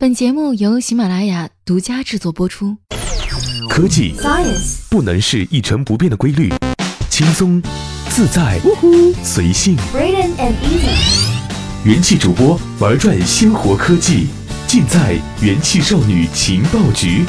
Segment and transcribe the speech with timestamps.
[0.00, 2.76] 本节目由喜马拉雅独家制作播出。
[3.68, 6.52] 科技 Science 不能是一成不变的规律，
[7.10, 7.60] 轻松、
[8.08, 8.60] 自在、
[9.24, 9.76] 随性。
[9.92, 14.28] Braden and Easy 元气主播玩转鲜活科技，
[14.68, 17.24] 尽在元气少女情报局。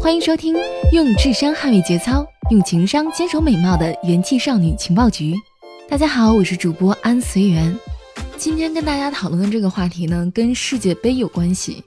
[0.00, 0.56] 欢迎收听
[0.92, 5.34] 用智商捍卫节操，用情商坚守美貌的元气少女情报局。
[5.90, 7.78] 大家好，我是主播安随缘。
[8.38, 11.82] 今天跟大家讨论的这个话题呢，跟世界杯有关系。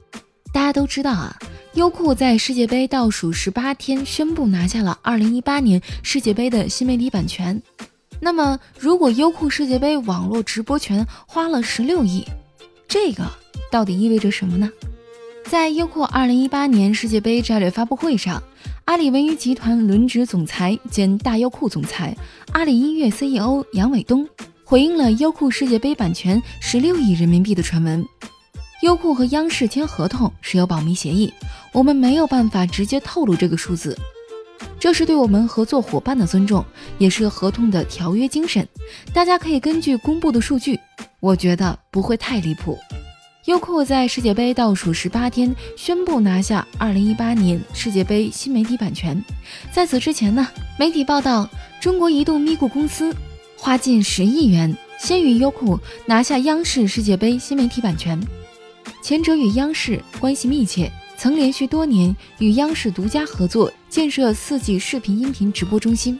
[0.52, 1.38] 大家都知道啊，
[1.74, 7.62] 优酷在世界杯倒数十八天宣布拿下了2018年世界杯的新媒体版权。
[8.20, 12.26] 那么，如果优酷世界杯网络直播权花了十六亿，
[12.88, 13.24] 这个
[13.70, 14.68] 到底意味着什么呢？
[15.44, 18.42] 在优酷2018年世界杯战略发布会上，
[18.86, 22.16] 阿里文娱集团轮值总裁兼大优酷总裁、
[22.52, 24.28] 阿里音乐 CEO 杨伟东
[24.70, 28.06] 回应了优酷世界杯版权十六亿人民币的传闻。
[28.82, 31.34] 优酷和央视签合同是有保密协议，
[31.72, 33.98] 我们没有办法直接透露这个数字，
[34.78, 36.64] 这是对我们合作伙伴的尊重，
[36.98, 38.64] 也是合同的条约精神。
[39.12, 40.78] 大家可以根据公布的数据，
[41.18, 42.78] 我觉得不会太离谱。
[43.46, 49.20] 优酷在世界杯倒数十八天宣布拿下2018年世界杯新媒体版权。
[49.72, 50.46] 在此之前呢，
[50.78, 51.48] 媒体报道，
[51.80, 53.12] 中国移动咪咕公司
[53.60, 58.18] 花近十亿元，先于优酷拿下央视世界杯新媒体版权。
[59.02, 66.18] 前者与央视关系密切，曾连续多年与央视独家合作建设 4G 视频音频直播中心。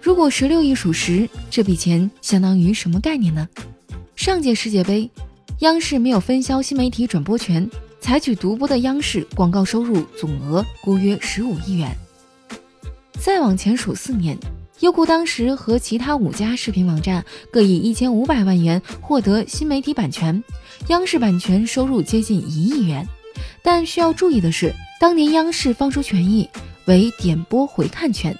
[0.00, 3.48] 如果十六亿属实，这笔钱相当于什么概念呢？
[4.16, 5.08] 上届世界杯，
[5.60, 11.96] 央视没有分销新媒体转播权，采取独播的央视广告收入总额估约十五亿元。
[13.20, 14.36] 再往前数四年，
[14.82, 20.42] 优酷当时和其他五家视频网站各以一千五百万元获得新媒体版权，
[20.88, 23.06] 央视版权收入接近一亿元。
[23.62, 26.48] 但需要注意的是，当年央视放出权益
[26.86, 28.36] 为点播回看权，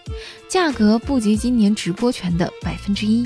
[0.48, 3.24] 价格不及今年直播权的百分之一。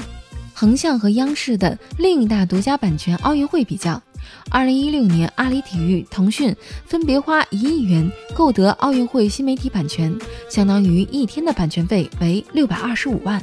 [0.52, 4.02] 横向和央视的另一大独家版权奥运会比较，
[4.50, 6.54] 二零一六年阿里体育、腾讯
[6.86, 10.16] 分别花一亿元购得奥运会新媒体版权，
[10.48, 13.42] 相当于一天的版权费为六百二十五万。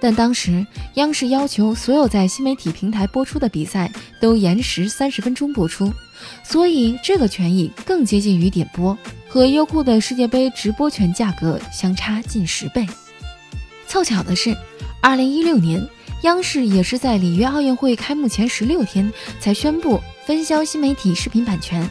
[0.00, 3.90] 但当时央视要求所有在新媒体平台播出的比赛
[4.20, 5.92] 都延时三十分钟播出，
[6.42, 8.96] 所以这个权益更接近于点播，
[9.28, 12.86] 和优酷的世界杯直播权价格相差近十倍。
[13.86, 14.56] 凑巧的是，
[15.00, 15.84] 二零一六年。
[16.22, 21.88] 央视也是在里约奥运会开幕前十六天才宣布分销新媒体视频版权。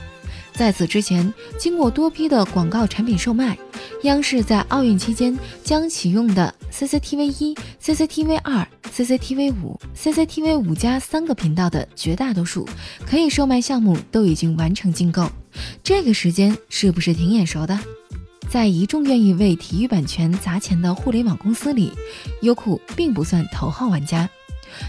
[0.53, 3.57] 在此之前，经过多批的广告产品售卖，
[4.03, 12.67] 央视在奥运期间将启用的 CCTV 一、CCTV 二、CCTV 五、CCTV 五加三个频道的绝大多数
[13.05, 15.27] 可以售卖项目都已经完成竞购。
[15.83, 17.79] 这个时间是不是挺眼熟的？
[18.49, 21.91] 在一众愿意为体育版权砸钱的互联网公司里，
[22.41, 24.29] 优酷并不算头号玩家。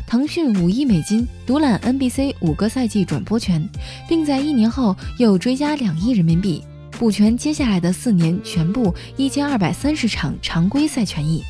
[0.07, 3.69] 腾讯五亿美金独揽 NBC 五个赛季转播权，
[4.09, 6.63] 并在一年后又追加两亿人民币
[6.93, 11.43] 补全接下来的四年全部一千二百三十场常规赛权益。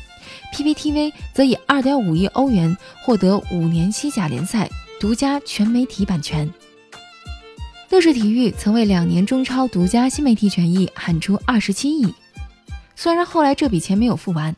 [0.53, 4.69] PPTV 则以二点五亿欧元获得五年西甲联赛
[4.99, 6.51] 独家全媒体版权。
[7.89, 12.13] 乐视体育曾为两年中超独家新媒体权益喊出二十七亿，
[12.95, 14.53] 虽然后来这笔钱没有付完，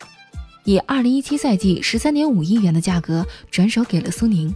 [0.67, 4.53] 以二零一七赛季十三点五亿元的价格转手给了苏宁。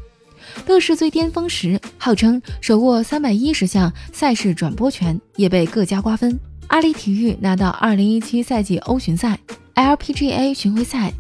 [0.68, 6.38] 乐视最巅峰时号称手握三百一十项赛事转播权，也被各家瓜分。
[6.68, 9.40] 阿里体育拿到二零一七赛季欧巡赛、
[9.76, 11.14] LPGA 巡回赛，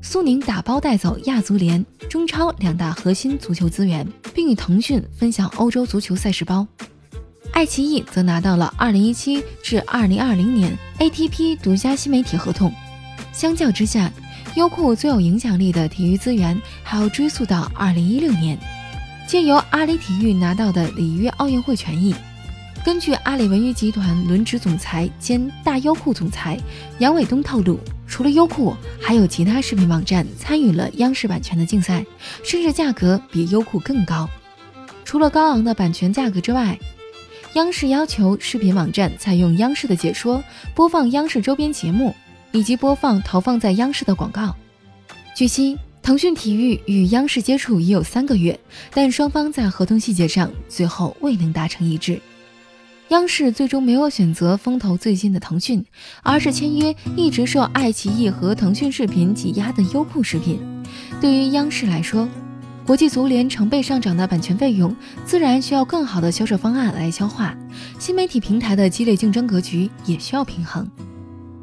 [0.00, 6.66] 苏宁打包带走亚足联、中超两大核心足球资源，并与腾讯分享欧洲足球赛事包。
[7.52, 12.72] 爱奇艺则拿到了2017至2020年 ATP 独家新媒体合同。
[13.30, 14.10] 相较之下，
[14.54, 18.58] 优酷最有影响力的体育资源还要追溯到2016年，
[19.26, 22.14] 借由阿里体育拿到的里约奥运会权益。
[22.84, 26.58] 根据阿里文娱集团轮值总裁兼大优酷总裁
[26.98, 32.04] 杨伟东透露，除了优酷，还有其他视频网站参与了央视版权的竞赛，
[32.42, 34.28] 甚至价格比优酷更高。
[35.04, 36.78] 除了高昂的版权价格之外，
[37.54, 40.42] 央视要求视频网站采用央视的解说，
[40.74, 42.14] 播放央视周边节目，
[42.52, 44.54] 以及播放投放在央视的广告。
[45.34, 48.58] 据悉，腾讯体育与央视接触已有三个月，
[48.92, 52.20] 但双方在合同细节上最后未能达成一致。
[53.08, 55.82] 央视最终没有选择风头最近的腾讯，
[56.22, 60.60] 而是签约一直受爱奇艺和腾讯视频挤压的优酷视频。
[61.20, 62.28] 对于央视来说，
[62.84, 67.56] 国际足联成倍上涨的版权费用，自然需要更好的销售方案来消化。
[67.98, 70.86] 新媒体平台的激烈竞争格局也需要平衡。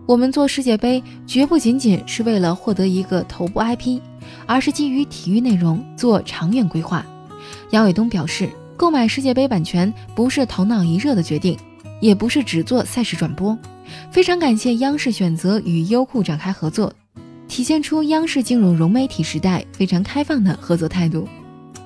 [0.07, 3.99] 我们做世界杯，绝不仅仅是为了获得一个头部 IP，
[4.45, 7.03] 而是基于体育内容做长远规划。
[7.71, 11.57] 杨伟东表示，购买世界杯版权不是头脑一热的决定，
[11.99, 13.57] 也不是只做赛事转播。
[14.11, 16.93] 非常感谢央视选择与优酷展开合作。
[17.47, 21.27] 体现出央视进入融媒体时代非常开放的合作态度。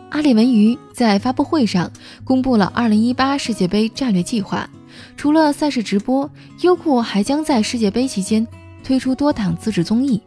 [0.09, 1.89] 阿里文娱在发布会上
[2.23, 4.69] 公布了2018世界杯战略计划，
[5.17, 6.29] 除了赛事直播，
[6.61, 8.47] 优酷还将在世界杯期间
[8.83, 10.21] 推出多档自制综艺。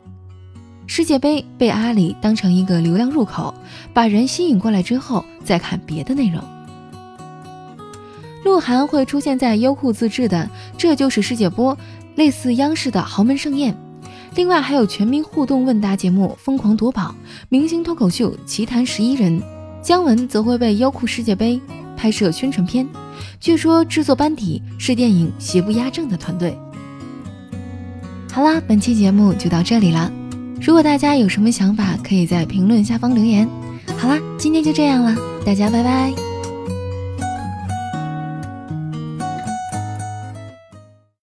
[0.86, 3.54] 世界杯被阿里当成一个流量入口，
[3.94, 6.42] 把人吸引过来之后再看别的内容。
[8.44, 11.74] 鹿晗会出现在优酷自制的《这就是世界波》，
[12.16, 13.74] 类似央视的豪门盛宴。
[14.34, 17.02] 另外还有全民互动问答节目《疯狂夺宝》，
[17.48, 19.40] 明星脱口秀《奇谈十一人》，
[19.80, 21.60] 姜文则会为优酷世界杯
[21.96, 22.86] 拍摄宣传片，
[23.40, 26.56] 据说制作班底是电影《邪不压正》的团队。
[28.32, 30.10] 好啦，本期节目就到这里了。
[30.60, 33.48] 如果大家有什么想法，可以在评论下方留言。
[33.98, 36.21] 好啦，今天就这样了，大家拜拜。